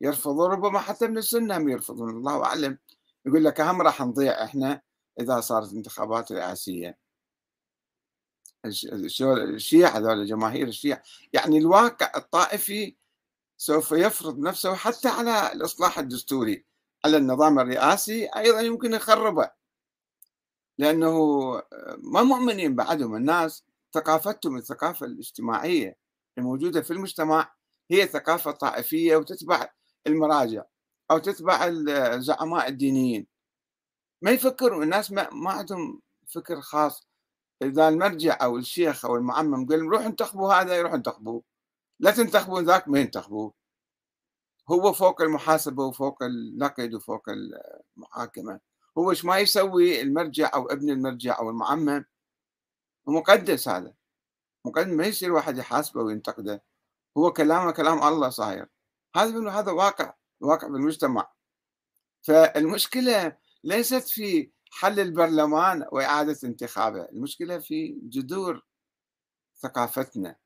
يرفضون 0.00 0.50
ربما 0.50 0.78
حتى 0.78 1.06
من 1.06 1.18
السنة 1.18 1.56
هم 1.56 1.68
يرفضون. 1.68 2.10
الله 2.10 2.44
أعلم. 2.44 2.78
يقول 3.26 3.44
لك 3.44 3.60
أهم 3.60 3.82
راح 3.82 4.00
نضيع 4.00 4.44
إحنا 4.44 4.82
إذا 5.20 5.40
صارت 5.40 5.72
انتخابات 5.72 6.32
رئاسية. 6.32 6.98
الشيعة 8.64 9.98
هذول 9.98 10.26
جماهير 10.26 10.68
الشيعة. 10.68 11.02
يعني 11.32 11.58
الواقع 11.58 12.12
الطائفي 12.16 12.96
سوف 13.56 13.92
يفرض 13.92 14.38
نفسه 14.38 14.74
حتى 14.74 15.08
على 15.08 15.52
الإصلاح 15.52 15.98
الدستوري. 15.98 16.64
على 17.04 17.16
النظام 17.16 17.58
الرئاسي 17.58 18.26
أيضا 18.26 18.60
يمكن 18.60 18.92
يخربه. 18.92 19.50
لأنه 20.78 21.16
ما 21.98 22.22
مؤمنين 22.22 22.74
بعدهم 22.74 23.16
الناس. 23.16 23.64
ثقافتهم 23.94 24.56
الثقافة 24.56 25.06
الاجتماعية 25.06 25.96
الموجودة 26.38 26.82
في 26.82 26.92
المجتمع 26.92 27.54
هي 27.90 28.06
ثقافة 28.06 28.50
طائفية 28.50 29.16
وتتبع 29.16 29.68
المراجع 30.06 30.64
أو 31.10 31.18
تتبع 31.18 31.66
الزعماء 31.66 32.68
الدينيين. 32.68 33.26
ما 34.22 34.30
يفكروا 34.30 34.82
الناس 34.82 35.12
ما, 35.12 35.30
ما 35.30 35.50
عندهم 35.50 36.00
فكر 36.28 36.60
خاص. 36.60 37.06
إذا 37.62 37.88
المرجع 37.88 38.38
أو 38.42 38.56
الشيخ 38.56 39.04
أو 39.04 39.16
المعمم 39.16 39.66
قال 39.66 39.80
روحوا 39.80 40.06
انتخبوا 40.06 40.54
هذا 40.54 40.76
يروحوا 40.76 40.96
انتخبوه. 40.96 41.42
لا 42.00 42.10
تنتخبون 42.10 42.64
ذاك 42.64 42.88
ما 42.88 43.00
ينتخبوه. 43.00 43.54
هو 44.70 44.92
فوق 44.92 45.22
المحاسبة 45.22 45.84
وفوق 45.84 46.22
النقد 46.22 46.94
وفوق 46.94 47.22
المحاكمة. 47.28 48.60
هو 48.98 49.10
إيش 49.10 49.24
ما 49.24 49.38
يسوي؟ 49.38 50.00
المرجع 50.02 50.50
أو 50.54 50.66
ابن 50.66 50.90
المرجع 50.90 51.38
أو 51.38 51.50
المعمم. 51.50 52.04
مقدس 53.06 53.68
هذا. 53.68 53.94
مقدس 54.64 54.92
ما 54.92 55.06
يصير 55.06 55.32
واحد 55.32 55.58
يحاسبه 55.58 56.02
وينتقده. 56.02 56.62
هو 57.18 57.32
كلامه 57.32 57.70
كلام 57.70 58.02
الله 58.02 58.30
صاير. 58.30 58.68
هذا 59.16 59.50
هذا 59.50 59.72
واقع 59.72 60.14
واقع 60.40 60.68
بالمجتمع. 60.68 61.32
فالمشكلة 62.22 63.36
ليست 63.64 64.08
في 64.08 64.50
حل 64.74 65.00
البرلمان 65.00 65.86
وإعادة 65.92 66.38
انتخابه. 66.44 67.04
المشكلة 67.04 67.58
في 67.58 67.98
جذور 68.02 68.62
ثقافتنا 69.56 70.36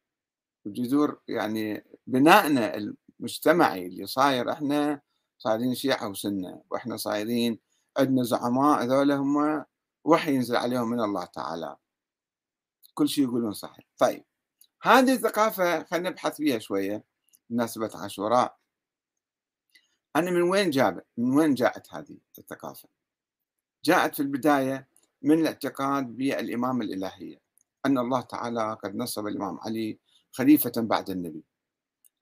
وجذور 0.65 1.21
يعني 1.29 1.85
بنائنا 2.07 2.75
المجتمعي 2.75 3.87
اللي 3.87 4.07
صاير. 4.07 4.53
إحنا 4.53 5.01
صايرين 5.39 5.75
شيعة 5.75 6.09
وسنة 6.09 6.63
وإحنا 6.71 6.97
صايرين 6.97 7.59
عندنا 7.99 8.23
زعماء 8.23 8.85
هذول 8.85 9.13
هم 9.13 9.65
وحي 10.05 10.35
ينزل 10.35 10.57
عليهم 10.57 10.91
من 10.91 11.01
الله 11.01 11.25
تعالى. 11.25 11.77
كل 12.95 13.09
شيء 13.09 13.25
يقولون 13.25 13.53
صحيح. 13.53 13.85
طيب 13.99 14.25
هذه 14.83 15.15
الثقافة 15.15 15.85
خلينا 15.85 16.11
نبحث 16.11 16.37
فيها 16.37 16.59
شوية 16.59 17.05
بمناسبة 17.51 17.91
عاشوراء. 17.95 18.59
أنا 20.17 20.31
من 20.31 20.43
وين 20.43 20.71
جاب 20.71 21.03
من 21.17 21.39
وين 21.39 21.55
جاءت 21.55 21.95
هذه 21.95 22.19
الثقافة؟ 22.39 22.98
جاءت 23.85 24.15
في 24.15 24.21
البداية 24.21 24.89
من 25.23 25.41
الاعتقاد 25.41 26.17
بالإمامة 26.17 26.85
الإلهية 26.85 27.41
أن 27.87 27.99
الله 27.99 28.21
تعالى 28.21 28.79
قد 28.85 28.97
نصب 28.97 29.27
الإمام 29.27 29.59
علي 29.61 29.99
خليفة 30.33 30.73
بعد 30.77 31.11
النبي 31.11 31.45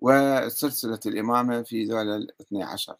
وسلسلة 0.00 1.00
الإمامة 1.06 1.62
في 1.62 1.84
ذول 1.84 2.08
الاثني 2.08 2.62
عشر. 2.62 2.96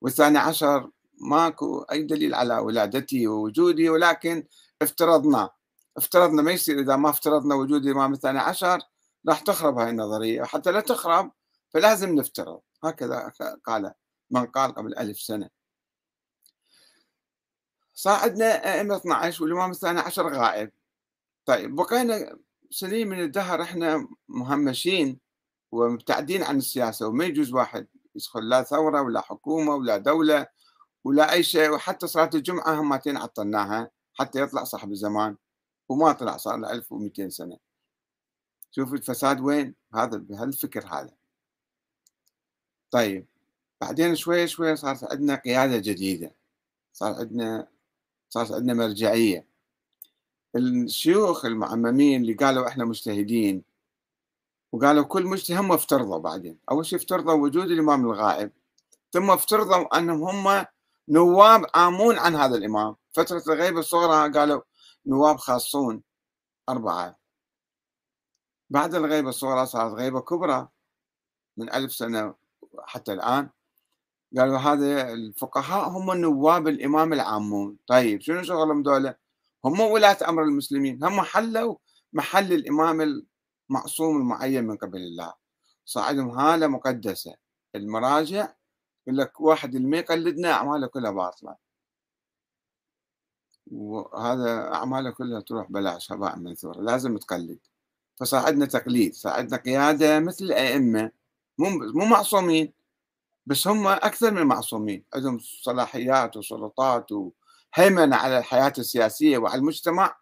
والثاني 0.00 0.38
عشر 0.38 0.90
ماكو 1.20 1.80
أي 1.80 2.02
دليل 2.02 2.34
على 2.34 2.58
ولادته 2.58 3.28
ووجوده 3.28 3.90
ولكن 3.90 4.46
افترضنا 4.82 5.50
افترضنا 5.96 6.42
ما 6.42 6.52
يصير 6.52 6.80
إذا 6.80 6.96
ما 6.96 7.10
افترضنا 7.10 7.54
وجود 7.54 7.86
الإمام 7.86 8.12
الثاني 8.12 8.38
عشر 8.38 8.78
راح 9.28 9.40
تخرب 9.40 9.78
هاي 9.78 9.90
النظرية. 9.90 10.42
وحتى 10.42 10.72
لا 10.72 10.80
تخرب 10.80 11.32
فلازم 11.70 12.14
نفترض. 12.14 12.60
هكذا 12.84 13.32
قال 13.66 13.92
من 14.30 14.46
قال 14.46 14.74
قبل 14.74 14.98
ألف 14.98 15.20
سنة. 15.20 15.59
صار 18.00 18.18
عندنا 18.20 18.74
أئمة 18.74 18.96
12 18.96 19.42
والإمام 19.44 19.70
الثاني 19.70 20.00
عشر 20.00 20.28
غائب. 20.28 20.72
طيب 21.46 21.74
بقينا 21.76 22.38
سنين 22.70 23.08
من 23.08 23.20
الدهر 23.20 23.62
إحنا 23.62 24.08
مهمشين 24.28 25.20
ومبتعدين 25.72 26.42
عن 26.42 26.58
السياسة 26.58 27.08
وما 27.08 27.24
يجوز 27.24 27.52
واحد 27.52 27.86
يدخل 28.14 28.48
لا 28.48 28.62
ثورة 28.62 29.02
ولا 29.02 29.20
حكومة 29.20 29.74
ولا 29.74 29.96
دولة 29.98 30.46
ولا 31.04 31.32
أي 31.32 31.42
شيء 31.42 31.70
وحتى 31.70 32.06
صلاة 32.06 32.30
الجمعة 32.34 32.80
هم 32.80 32.92
عطلناها 32.92 33.90
حتى 34.14 34.40
يطلع 34.40 34.64
صاحب 34.64 34.92
الزمان 34.92 35.36
وما 35.88 36.12
طلع 36.12 36.36
صار 36.36 36.56
له 36.56 36.72
1200 36.72 37.28
سنة. 37.28 37.58
شوف 38.70 38.92
الفساد 38.92 39.40
وين؟ 39.40 39.74
هذا 39.94 40.16
بهالفكر 40.16 40.86
هذا. 40.86 41.14
طيب 42.90 43.26
بعدين 43.80 44.16
شوية 44.16 44.46
شوية 44.46 44.74
صارت 44.74 45.04
عندنا 45.12 45.34
قيادة 45.34 45.76
جديدة 45.76 46.34
صار 46.92 47.14
عندنا 47.14 47.68
صارت 48.30 48.52
عندنا 48.52 48.74
مرجعية. 48.74 49.46
الشيوخ 50.56 51.44
المعممين 51.44 52.20
اللي 52.20 52.32
قالوا 52.34 52.68
إحنا 52.68 52.84
مجتهدين 52.84 53.64
وقالوا 54.72 55.04
كل 55.04 55.26
مجتهد 55.26 55.56
هم 55.56 55.72
افترضوا 55.72 56.18
بعدين. 56.18 56.58
أول 56.70 56.86
شيء 56.86 56.98
افترضوا 56.98 57.32
وجود 57.32 57.70
الإمام 57.70 58.04
الغائب 58.04 58.52
ثم 59.12 59.30
افترضوا 59.30 59.98
أنهم 59.98 60.22
هم 60.22 60.66
نواب 61.08 61.64
عامون 61.74 62.18
عن 62.18 62.36
هذا 62.36 62.56
الإمام. 62.56 62.96
فترة 63.12 63.42
الغيبه 63.48 63.80
الصغرى 63.80 64.32
قالوا 64.32 64.62
نواب 65.06 65.36
خاصون 65.36 66.02
أربعة. 66.68 67.18
بعد 68.70 68.94
الغيبه 68.94 69.28
الصغرى 69.28 69.66
صارت 69.66 69.92
غيبة 69.94 70.20
كبرى 70.20 70.68
من 71.56 71.72
ألف 71.72 71.92
سنة 71.92 72.34
حتى 72.84 73.12
الآن. 73.12 73.50
قالوا 74.38 74.58
هذا 74.58 75.12
الفقهاء 75.12 75.88
هم 75.88 76.12
نواب 76.12 76.68
الإمام 76.68 77.12
العامون. 77.12 77.76
طيب 77.86 78.20
شنو 78.20 78.42
شغلهم 78.42 78.82
دولة؟ 78.82 79.14
هم 79.64 79.80
ولاة 79.80 80.16
أمر 80.28 80.42
المسلمين 80.42 81.04
هم 81.04 81.20
حلوا 81.20 81.76
محل 82.12 82.52
الإمام 82.52 83.24
المعصوم 83.70 84.16
المعين 84.16 84.64
من 84.64 84.76
قبل 84.76 84.98
الله. 84.98 85.32
صاعدهم 85.84 86.30
هاله 86.30 86.66
مقدسة. 86.66 87.34
المراجع 87.74 88.54
يقول 89.06 89.18
لك 89.18 89.40
واحد 89.40 89.76
ما 89.76 89.98
يقلدنا 89.98 90.52
أعماله 90.52 90.86
كلها 90.86 91.10
باطلة. 91.10 91.56
وهذا 93.66 94.74
أعماله 94.74 95.10
كلها 95.10 95.40
تروح 95.40 95.70
بلاش 95.70 96.12
هباء 96.12 96.36
منثور 96.38 96.80
لازم 96.80 97.18
تقلد. 97.18 97.58
فصار 98.16 98.46
عندنا 98.46 98.66
تقليد 98.66 99.14
صار 99.14 99.32
عندنا 99.32 99.56
قيادة 99.60 100.20
مثل 100.20 100.44
الأئمة 100.44 101.10
مو 101.58 101.68
مو 101.70 102.04
معصومين. 102.04 102.72
بس 103.46 103.68
هم 103.68 103.86
أكثر 103.86 104.30
من 104.30 104.42
معصومين 104.42 105.04
عندهم 105.14 105.38
صلاحيات 105.38 106.36
وسلطات 106.36 107.06
وهيمنة 107.12 108.16
على 108.16 108.38
الحياة 108.38 108.72
السياسية 108.78 109.38
وعلى 109.38 109.58
المجتمع 109.58 110.16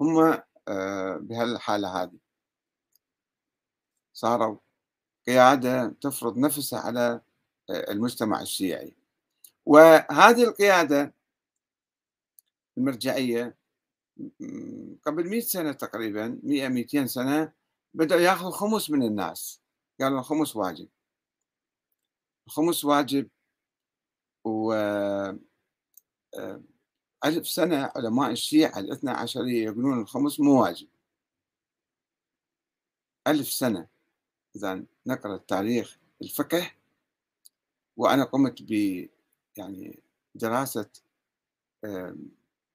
هم 0.00 0.42
آه، 0.68 1.16
بهالحالة 1.16 2.02
هذه. 2.02 2.18
صاروا 4.12 4.58
قيادة 5.26 5.88
تفرض 6.00 6.38
نفسها 6.38 6.80
على 6.80 7.20
آه، 7.70 7.90
المجتمع 7.92 8.40
الشيعي. 8.42 8.94
وهذه 9.66 10.44
القيادة 10.44 11.14
المرجعية 12.78 13.56
قبل 15.06 15.28
100 15.30 15.40
سنة 15.40 15.72
تقريبا 15.72 16.40
100 16.42 16.68
200 16.68 17.06
سنة 17.06 17.52
بدأوا 17.94 18.20
يأخذوا 18.20 18.50
خمس 18.50 18.90
من 18.90 19.02
الناس. 19.02 19.62
قالوا 20.00 20.18
الخمس 20.18 20.56
واجب. 20.56 20.88
الخمس 22.46 22.84
واجب 22.84 23.30
و 24.44 24.72
آه، 24.72 26.62
ألف 27.24 27.48
سنة 27.48 27.92
علماء 27.96 28.30
الشيعة 28.30 28.78
الاثنى 28.78 29.10
عشرية 29.10 29.64
يقولون 29.64 30.00
الخمس 30.00 30.40
مو 30.40 30.62
واجب. 30.62 30.88
ألف 33.26 33.48
سنة. 33.48 33.88
إذا 34.56 34.84
نقرأ 35.06 35.34
التاريخ 35.34 35.98
الفقه 36.22 36.70
وأنا 37.96 38.24
قمت 38.24 38.62
ب 38.62 38.72
يعني 39.56 40.00
دراسة 40.34 40.90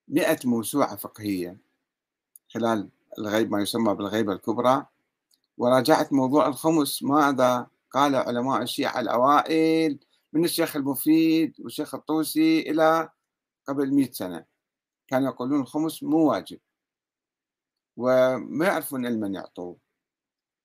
مئة 0.07 0.39
موسوعة 0.45 0.95
فقهية 0.95 1.57
خلال 2.49 2.89
الغيب 3.19 3.51
ما 3.51 3.61
يسمى 3.61 3.95
بالغيبة 3.95 4.33
الكبرى 4.33 4.85
وراجعت 5.57 6.13
موضوع 6.13 6.47
الخمس 6.47 7.03
ماذا 7.03 7.67
قال 7.91 8.15
علماء 8.15 8.61
الشيعة 8.61 8.99
الأوائل 8.99 9.99
من 10.33 10.45
الشيخ 10.45 10.75
المفيد 10.75 11.55
والشيخ 11.59 11.95
الطوسي 11.95 12.59
إلى 12.59 13.09
قبل 13.67 13.93
مئة 13.93 14.11
سنة. 14.11 14.45
كانوا 15.07 15.29
يقولون 15.29 15.61
الخمس 15.61 16.03
مو 16.03 16.29
واجب. 16.29 16.59
وما 17.97 18.65
يعرفون 18.65 19.05
المن 19.05 19.35
يعطوه. 19.35 19.77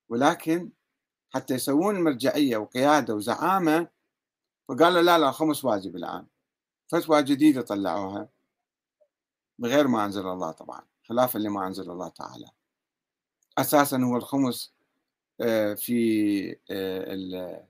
ولكن 0.09 0.71
حتى 1.31 1.55
يسوون 1.55 2.05
مرجعية 2.05 2.57
وقيادة 2.57 3.15
وزعامة 3.15 3.89
فقالوا 4.69 5.03
لا 5.03 5.19
لا 5.19 5.31
خمس 5.31 5.65
واجب 5.65 5.97
الآن. 5.97 6.27
فتوى 6.89 7.23
جديدة 7.23 7.63
طلعوها 7.63 8.29
بغير 9.59 9.89
ما 9.89 10.05
أنزل 10.05 10.29
الله 10.29 10.51
طبعا 10.53 10.83
خلافا 11.05 11.39
لما 11.39 11.67
أنزل 11.67 11.91
الله 11.91 12.09
تعالى. 12.09 12.47
أساسا 13.59 13.97
هو 13.97 14.17
الخمس 14.17 14.73
في 15.77 16.57
آه، 16.71 17.67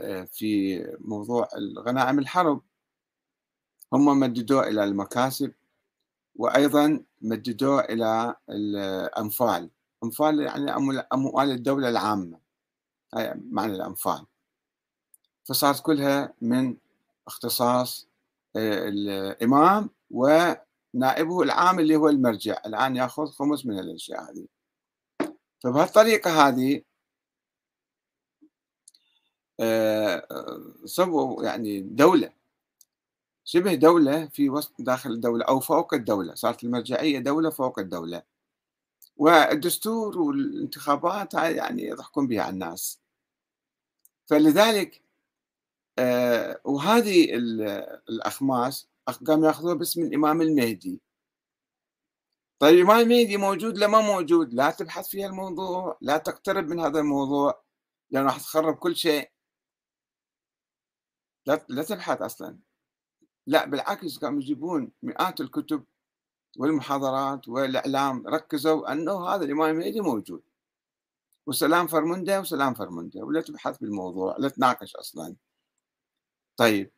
آه، 0.00 0.24
في 0.24 0.78
موضوع 1.00 1.48
الغنائم 1.56 2.18
الحرب. 2.18 2.62
هم 3.92 4.20
مددوه 4.20 4.68
إلى 4.68 4.84
المكاسب 4.84 5.52
وأيضا 6.36 7.04
مددوه 7.22 7.80
إلى 7.80 8.36
الأنفال. 8.50 9.70
أنفال 10.04 10.40
يعني 10.40 10.70
أموال 11.12 11.50
الدولة 11.50 11.88
العامة 11.88 12.38
هاي 13.14 13.34
معنى 13.50 13.72
الأنفال. 13.72 14.26
فصارت 15.44 15.80
كلها 15.82 16.34
من 16.40 16.76
اختصاص 17.26 18.08
الإمام 18.56 19.90
ونائبه 20.10 21.42
العام 21.42 21.78
اللي 21.80 21.96
هو 21.96 22.08
المرجع. 22.08 22.56
الآن 22.66 22.96
يأخذ 22.96 23.26
خمس 23.26 23.66
من 23.66 23.78
الأشياء 23.78 24.30
هذه. 24.30 24.53
فبهالطريقة 25.64 26.48
هذه 26.48 26.82
آه، 29.60 30.26
سووا 30.84 31.44
يعني 31.44 31.80
دولة 31.80 32.32
شبه 33.44 33.74
دولة 33.74 34.26
في 34.26 34.50
وسط 34.50 34.72
داخل 34.78 35.10
الدولة 35.10 35.44
أو 35.44 35.60
فوق 35.60 35.94
الدولة 35.94 36.34
صارت 36.34 36.64
المرجعية 36.64 37.18
دولة 37.18 37.50
فوق 37.50 37.78
الدولة. 37.78 38.22
والدستور 39.16 40.18
والانتخابات 40.18 41.34
هاي 41.36 41.56
يعني 41.56 41.82
يضحكون 41.84 42.26
بها 42.28 42.50
الناس. 42.50 43.00
فلذلك 44.26 45.02
آه، 45.98 46.60
وهذه 46.64 47.34
الأخماس 48.08 48.88
قام 49.26 49.44
يأخذوها 49.44 49.74
باسم 49.74 50.02
الإمام 50.02 50.42
المهدي. 50.42 51.00
طيب 52.64 52.74
الإمام 52.74 53.00
المهدي 53.00 53.36
موجود 53.36 53.78
لما 53.78 54.00
موجود؟ 54.00 54.54
لا 54.54 54.70
تبحث 54.70 55.08
في 55.08 55.26
الموضوع 55.26 55.98
لا 56.00 56.18
تقترب 56.18 56.68
من 56.68 56.80
هذا 56.80 57.00
الموضوع 57.00 57.64
لأنه 58.10 58.26
راح 58.26 58.38
تخرب 58.38 58.74
كل 58.76 58.96
شيء. 58.96 59.30
لا 61.46 61.66
لا 61.68 61.82
تبحث 61.82 62.22
أصلا. 62.22 62.58
لا 63.46 63.64
بالعكس 63.66 64.18
قاموا 64.18 64.40
يجيبون 64.40 64.92
مئات 65.02 65.40
الكتب 65.40 65.84
والمحاضرات 66.58 67.48
والإعلام 67.48 68.26
ركزوا 68.28 68.92
أنه 68.92 69.28
هذا 69.28 69.44
الإمام 69.44 69.70
المهدي 69.70 70.00
موجود. 70.00 70.42
وسلام 71.46 71.86
فرمنده 71.86 72.40
وسلام 72.40 72.74
فرمنده 72.74 73.20
ولا 73.24 73.40
تبحث 73.40 73.78
بالموضوع 73.78 74.36
لا 74.38 74.48
تناقش 74.48 74.96
أصلا. 74.96 75.36
طيب. 76.56 76.92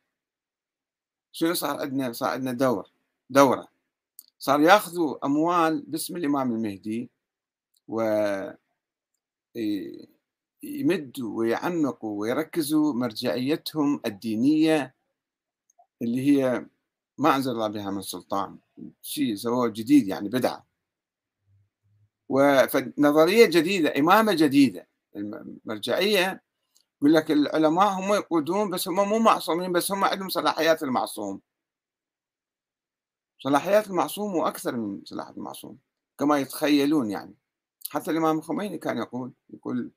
شنو 1.31 1.53
صار 1.53 1.81
عندنا؟ 1.81 2.13
صار 2.13 2.29
عندنا 2.29 2.51
دور 2.53 2.91
دورة. 3.29 3.76
صار 4.39 4.61
ياخذوا 4.61 5.25
أموال 5.25 5.81
باسم 5.87 6.17
الإمام 6.17 6.51
المهدي 6.51 7.09
و 7.87 8.01
يمدوا 10.63 11.37
ويعمقوا 11.37 12.19
ويركزوا 12.21 12.93
مرجعيتهم 12.93 14.01
الدينية 14.05 14.95
اللي 16.01 16.21
هي 16.21 16.65
ما 17.17 17.35
أنزل 17.35 17.51
الله 17.51 17.67
بها 17.67 17.91
من 17.91 18.01
سلطان 18.01 18.57
شيء 19.01 19.35
سووه 19.35 19.67
جديد 19.69 20.07
يعني 20.07 20.29
بدعة. 20.29 20.67
ونظرية 22.29 23.45
جديدة 23.45 23.99
إمامة 23.99 24.33
جديدة. 24.33 24.87
المرجعية 25.15 26.43
يقول 27.01 27.13
لك 27.13 27.31
العلماء 27.31 27.87
هم 27.87 28.13
يقودون 28.13 28.69
بس 28.69 28.87
هم 28.87 29.09
مو 29.09 29.19
معصومين 29.19 29.71
بس 29.71 29.91
هم 29.91 30.03
عندهم 30.03 30.29
صلاحيات 30.29 30.83
المعصوم. 30.83 31.41
صلاحيات 33.39 33.87
المعصوم 33.87 34.35
وأكثر 34.35 34.75
من 34.77 35.01
صلاحيات 35.05 35.37
المعصوم 35.37 35.77
كما 36.19 36.39
يتخيلون 36.39 37.11
يعني. 37.11 37.35
حتى 37.89 38.11
الإمام 38.11 38.37
الخميني 38.37 38.77
كان 38.77 38.97
يقول 38.97 39.33
يقول 39.49 39.91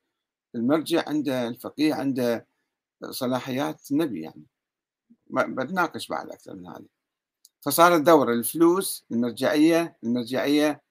المرجع 0.55 1.05
عنده 1.09 1.49
الفقيه 1.49 1.95
عنده 1.95 2.47
صلاحيات 3.11 3.91
النبي 3.91 4.21
يعني. 4.23 4.45
بتناقش 5.27 6.09
بعد 6.09 6.31
أكثر 6.31 6.55
من 6.55 6.67
هذا 6.67 6.85
فصارت 7.61 8.01
دور 8.01 8.33
الفلوس 8.33 9.05
المرجعية 9.13 9.97
المرجعية 10.05 10.83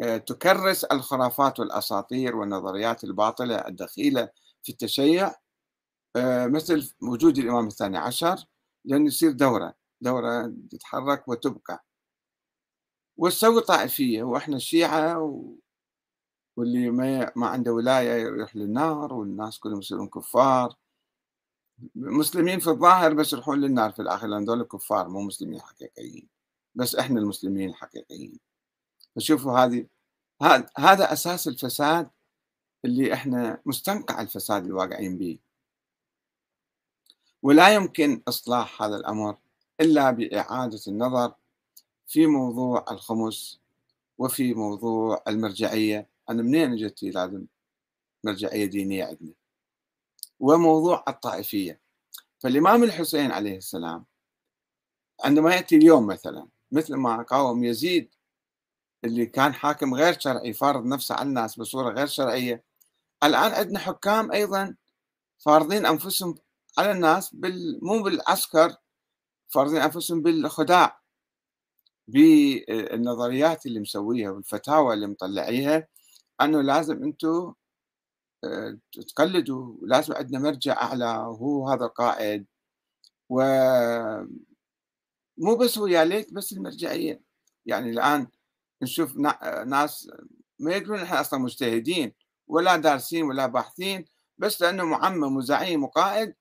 آه، 0.00 0.16
تكرس 0.16 0.84
الخرافات 0.84 1.60
والأساطير 1.60 2.36
والنظريات 2.36 3.04
الباطلة 3.04 3.56
الدخيلة 3.56 4.28
في 4.62 4.72
التشيع 4.72 5.34
آه، 6.16 6.46
مثل 6.46 6.94
وجود 7.02 7.38
الإمام 7.38 7.66
الثاني 7.66 7.98
عشر 7.98 8.36
لأنه 8.84 9.06
يصير 9.06 9.32
دوره 9.32 9.74
دورة 10.00 10.54
تتحرك 10.70 11.28
وتبقى. 11.28 11.84
وتسوي 13.16 13.60
طائفية 13.60 14.22
وإحنا 14.22 14.56
الشيعة 14.56 15.22
و... 15.22 15.54
واللي 16.56 16.90
ما, 16.90 17.32
ما 17.36 17.46
عنده 17.46 17.72
ولاية 17.72 18.22
يروح 18.22 18.56
للنار 18.56 19.14
والناس 19.14 19.58
كلهم 19.58 19.78
يصيرون 19.78 20.08
كفار. 20.08 20.74
مسلمين 21.94 22.58
في 22.60 22.70
الظاهر 22.70 23.14
بس 23.14 23.32
يروحون 23.32 23.60
للنار 23.60 23.92
في 23.92 24.02
الآخر 24.02 24.26
لأن 24.26 24.44
دول 24.44 24.62
كفار 24.62 25.08
مو 25.08 25.20
مسلمين 25.22 25.60
حقيقيين. 25.60 26.28
بس 26.74 26.94
إحنا 26.94 27.20
المسلمين 27.20 27.68
الحقيقيين 27.70 28.38
فشوفوا 29.16 29.58
هذه 29.58 29.86
هذا 30.78 31.12
أساس 31.12 31.48
الفساد 31.48 32.10
اللي 32.84 33.14
إحنا 33.14 33.62
مستنقع 33.66 34.20
الفساد 34.20 34.64
الواقعين 34.66 35.18
به 35.18 35.38
ولا 37.42 37.74
يمكن 37.74 38.22
إصلاح 38.28 38.82
هذا 38.82 38.96
الأمر 38.96 39.36
إلا 39.80 40.10
بإعادة 40.10 40.80
النظر 40.88 41.34
في 42.06 42.26
موضوع 42.26 42.84
الخمس 42.90 43.60
وفي 44.18 44.54
موضوع 44.54 45.22
المرجعية. 45.28 46.08
أنا 46.30 46.42
منين 46.42 46.76
جت 46.76 47.02
لازم 47.02 47.46
مرجعية 48.24 48.64
دينية 48.64 49.04
عندنا؟ 49.04 49.32
وموضوع 50.40 51.04
الطائفية. 51.08 51.80
فالإمام 52.38 52.84
الحسين 52.84 53.30
عليه 53.30 53.56
السلام 53.56 54.04
عندما 55.24 55.54
يأتي 55.54 55.76
اليوم 55.76 56.06
مثلا 56.06 56.48
مثل 56.72 56.94
ما 56.94 57.22
قاوم 57.22 57.64
يزيد 57.64 58.14
اللي 59.04 59.26
كان 59.26 59.54
حاكم 59.54 59.94
غير 59.94 60.18
شرعي 60.20 60.52
فارض 60.52 60.84
نفسه 60.86 61.14
على 61.14 61.28
الناس 61.28 61.58
بصورة 61.58 61.92
غير 61.92 62.06
شرعية 62.06 62.64
الآن 63.24 63.52
عندنا 63.52 63.78
حكام 63.78 64.32
أيضا 64.32 64.74
فارضين 65.38 65.86
أنفسهم 65.86 66.34
على 66.78 66.90
الناس 66.90 67.34
بال... 67.34 67.78
مو 67.82 68.02
بالعسكر 68.02 68.76
فارضين 69.48 69.80
أنفسهم 69.80 70.22
بالخداع 70.22 71.00
بالنظريات 72.08 73.66
اللي 73.66 73.80
مسويها 73.80 74.30
والفتاوى 74.30 74.94
اللي 74.94 75.06
مطلعيها 75.06 75.88
أنه 76.40 76.62
لازم 76.62 77.02
أنتم 77.04 77.54
آه، 78.44 78.78
تقلدوا 79.08 79.76
لازم 79.82 80.14
عندنا 80.14 80.38
مرجع 80.38 80.72
أعلى 80.82 81.04
وهو 81.04 81.68
هذا 81.68 81.84
القائد 81.84 82.46
و 83.30 83.42
مو 85.38 85.56
بس 85.56 85.78
هو 85.78 85.86
يا 85.86 86.04
ليت 86.04 86.34
بس 86.34 86.52
المرجعية. 86.52 87.22
يعني 87.66 87.90
الآن 87.90 88.28
نشوف 88.82 89.16
ناس 89.66 90.10
ما 90.58 90.72
يقولون 90.72 91.00
إحنا 91.00 91.20
أصلا 91.20 91.40
مجتهدين 91.40 92.12
ولا 92.48 92.76
دارسين 92.76 93.24
ولا 93.24 93.46
باحثين 93.46 94.04
بس 94.38 94.62
لأنه 94.62 94.84
معمم 94.84 95.36
وزعيم 95.36 95.84
وقائد 95.84 96.34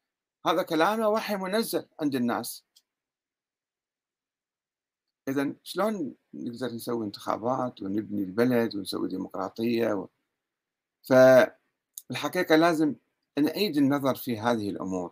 هذا 0.48 0.64
كلامه 0.64 1.10
وحي 1.10 1.36
منزل 1.38 1.86
عند 2.02 2.16
الناس. 2.16 2.67
إذا 5.28 5.54
شلون 5.64 6.16
نقدر 6.34 6.74
نسوي 6.74 7.06
انتخابات 7.06 7.82
ونبني 7.82 8.24
البلد 8.24 8.76
ونسوي 8.76 9.08
ديمقراطية 9.08 9.94
و... 9.94 10.08
فالحقيقة 11.04 12.56
لازم 12.56 12.96
نعيد 13.40 13.78
النظر 13.78 14.16
في 14.16 14.40
هذه 14.40 14.70
الأمور. 14.70 15.12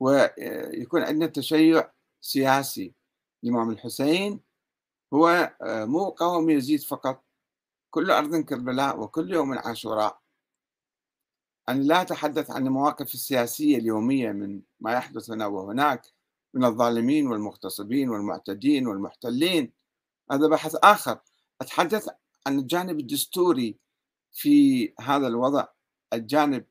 ويكون 0.00 1.02
عندنا 1.02 1.26
تشيع 1.26 1.90
سياسي. 2.20 2.92
الإمام 3.44 3.70
الحسين 3.70 4.40
هو 5.14 5.54
مو 5.62 6.08
قوم 6.08 6.50
يزيد 6.50 6.80
فقط. 6.80 7.22
كل 7.90 8.10
أرض 8.10 8.36
كربلاء 8.36 9.00
وكل 9.00 9.32
يوم 9.32 9.58
عاشوراء. 9.58 10.20
أنا 11.68 11.82
لا 11.82 12.02
أتحدث 12.02 12.50
عن 12.50 12.66
المواقف 12.66 13.14
السياسية 13.14 13.78
اليومية 13.78 14.32
من 14.32 14.62
ما 14.80 14.92
يحدث 14.92 15.30
هنا 15.30 15.46
وهناك. 15.46 16.06
من 16.54 16.64
الظالمين 16.64 17.26
والمغتصبين 17.26 18.08
والمعتدين 18.08 18.86
والمحتلين. 18.86 19.72
هذا 20.30 20.48
بحث 20.48 20.76
آخر. 20.84 21.20
أتحدث 21.60 22.08
عن 22.46 22.58
الجانب 22.58 23.00
الدستوري 23.00 23.76
في 24.32 24.94
هذا 25.00 25.26
الوضع. 25.26 25.66
الجانب 26.12 26.64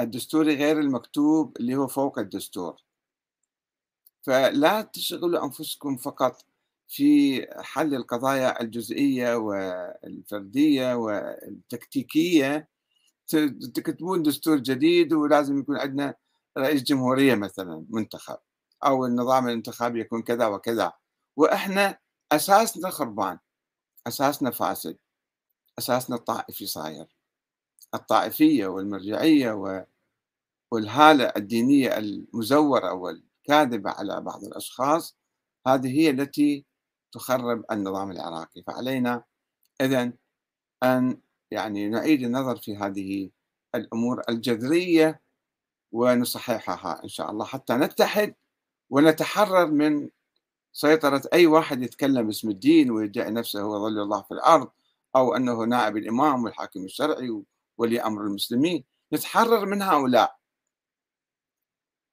الدستوري 0.00 0.54
غير 0.54 0.80
المكتوب 0.80 1.56
اللي 1.56 1.76
هو 1.76 1.86
فوق 1.86 2.18
الدستور. 2.18 2.76
فلا 4.22 4.82
تشغلوا 4.82 5.44
أنفسكم 5.44 5.96
فقط 5.96 6.44
في 6.88 7.40
حل 7.62 7.94
القضايا 7.94 8.62
الجزئية 8.62 9.36
والفردية 9.36 10.94
والتكتيكية. 10.94 12.68
تكتبون 13.74 14.22
دستور 14.22 14.58
جديد 14.58 15.12
ولازم 15.12 15.58
يكون 15.58 15.76
عندنا 15.76 16.14
رئيس 16.58 16.82
جمهورية 16.82 17.34
مثلا 17.34 17.86
منتخب. 17.90 18.38
أو 18.86 19.06
النظام 19.06 19.48
الانتخابي 19.48 20.00
يكون 20.00 20.22
كذا 20.22 20.46
وكذا. 20.46 20.92
وإحنا 21.36 21.98
أساسنا 22.32 22.90
خربان 22.90 23.38
أساسنا 24.06 24.50
فاسد 24.50 24.98
أساسنا 25.78 26.16
الطائفي 26.16 26.66
صاير. 26.66 27.06
الطائفية 27.94 28.66
والمرجعية 28.66 29.86
والهالة 30.72 31.32
الدينية 31.36 31.98
المزورة 31.98 32.92
والكاذبة 32.92 33.90
على 33.90 34.20
بعض 34.20 34.44
الأشخاص 34.44 35.16
هذه 35.66 36.00
هي 36.00 36.10
التي 36.10 36.66
تخرب 37.12 37.64
النظام 37.72 38.10
العراقي. 38.10 38.62
فعلينا 38.62 39.24
إذن 39.80 40.12
أن 40.82 41.20
يعني 41.50 41.88
نعيد 41.88 42.22
النظر 42.22 42.56
في 42.56 42.76
هذه 42.76 43.30
الأمور 43.74 44.22
الجذرية 44.28 45.22
ونصححها 45.92 47.04
إن 47.04 47.08
شاء 47.08 47.30
الله 47.30 47.44
حتى 47.44 47.74
نتحد 47.74 48.34
ونتحرر 48.90 49.66
من 49.66 50.10
سيطرة 50.72 51.22
أي 51.32 51.46
واحد 51.46 51.82
يتكلم 51.82 52.26
باسم 52.26 52.50
الدين 52.50 52.90
ويدعي 52.90 53.30
نفسه 53.30 53.60
هو 53.62 53.88
ظل 53.88 53.98
الله 54.00 54.22
في 54.22 54.34
الأرض 54.34 54.70
أو 55.16 55.36
أنه 55.36 55.64
نائب 55.64 55.96
الإمام 55.96 56.44
والحاكم 56.44 56.84
الشرعي 56.84 57.42
وولي 57.78 58.00
أمر 58.00 58.22
المسلمين. 58.22 58.84
نتحرر 59.12 59.66
من 59.66 59.82
هؤلاء. 59.82 60.38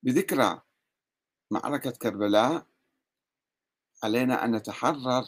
بذكرى 0.04 0.62
معركة 1.52 1.92
كربلاء 1.92 2.66
علينا 4.04 4.46
أن 4.46 4.56
نتحرر 4.56 5.24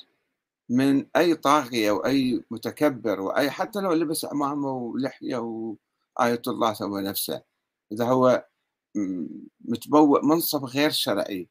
من 0.69 1.07
أي 1.15 1.35
طاغية 1.35 1.89
أو 1.89 2.05
أي 2.05 2.43
متكبر 2.51 3.21
وأي 3.21 3.51
حتى 3.51 3.79
لو 3.79 3.93
لبس 3.93 4.25
عمامة 4.25 4.71
ولحية 4.71 5.37
وآية 5.37 6.41
الله 6.47 6.73
سوى 6.73 7.01
نفسه. 7.01 7.41
إذا 7.91 8.05
هو 8.05 8.45
متبوء 9.61 10.25
منصب 10.25 10.65
غير 10.65 10.89
شرعي 10.91 11.49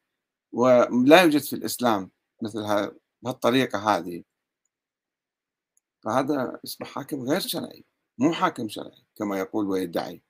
ولا 0.51 1.21
يوجد 1.23 1.41
في 1.41 1.53
الإسلام 1.53 2.11
مثل 2.41 2.91
بهالطريقة 3.21 3.79
هذه. 3.79 4.23
فهذا 6.03 6.59
اسمه 6.65 6.87
حاكم 6.87 7.21
غير 7.21 7.39
شرعي 7.39 7.85
مو 8.17 8.33
حاكم 8.33 8.69
شرعي 8.69 9.03
كما 9.15 9.39
يقول 9.39 9.67
ويدعي. 9.67 10.21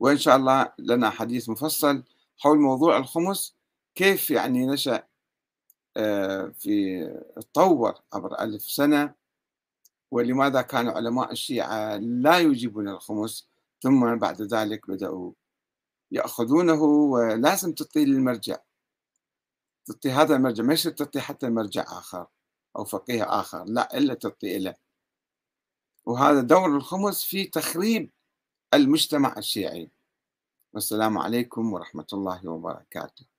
وإن 0.00 0.18
شاء 0.18 0.36
الله 0.36 0.72
لنا 0.78 1.10
حديث 1.10 1.48
مفصل 1.48 2.04
حول 2.38 2.58
موضوع 2.58 2.96
الخمس 2.96 3.56
كيف 3.94 4.30
يعني 4.30 4.66
نشأ 4.66 5.02
آه، 5.96 6.52
في 6.58 7.04
تطور 7.36 7.94
عبر 8.12 8.40
ألف 8.40 8.62
سنة 8.62 9.14
ولماذا 10.10 10.62
كان 10.62 10.88
علماء 10.88 11.32
الشيعة 11.32 11.96
لا 11.96 12.38
يجيبون 12.38 12.88
الخمس 12.88 13.48
ثم 13.82 14.16
بعد 14.16 14.42
ذلك 14.42 14.90
بدأوا 14.90 15.32
يأخذونه 16.14 16.82
ولازم 16.82 17.72
تعطيه 17.72 18.04
للمرجع. 18.04 18.58
تعطي 19.86 20.10
هذا 20.10 20.36
المرجع 20.36 20.64
ما 20.64 20.74
تعطي 20.74 21.20
حتى 21.20 21.50
مرجع 21.50 21.82
آخر 21.82 22.26
أو 22.76 22.84
فقيه 22.84 23.40
آخر 23.40 23.64
لا 23.64 23.98
إلا 23.98 24.14
تعطي 24.14 24.58
له. 24.58 24.74
وهذا 26.06 26.40
دور 26.40 26.76
الخمس 26.76 27.24
في 27.24 27.44
تخريب 27.44 28.10
المجتمع 28.74 29.34
الشيعي. 29.38 29.90
والسلام 30.72 31.18
عليكم 31.18 31.72
ورحمة 31.72 32.06
الله 32.12 32.48
وبركاته. 32.48 33.33